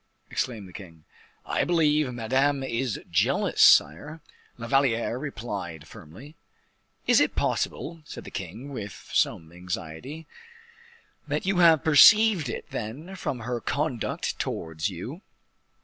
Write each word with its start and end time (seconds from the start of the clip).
exclaimed 0.31 0.67
the 0.67 0.73
king. 0.73 1.03
"I 1.45 1.63
believe 1.63 2.11
Madame 2.11 2.63
is 2.63 2.99
jealous, 3.11 3.61
sire," 3.61 4.19
La 4.57 4.65
Valliere 4.65 5.19
replied, 5.19 5.87
firmly. 5.87 6.35
"Is 7.05 7.19
it 7.19 7.35
possible," 7.35 8.01
said 8.03 8.23
the 8.23 8.31
king 8.31 8.69
with 8.73 9.11
some 9.13 9.51
anxiety, 9.51 10.25
"that 11.27 11.45
you 11.45 11.57
have 11.59 11.83
perceived 11.83 12.49
it, 12.49 12.71
then, 12.71 13.15
from 13.15 13.41
her 13.41 13.59
conduct 13.61 14.39
towards 14.39 14.89
you? 14.89 15.21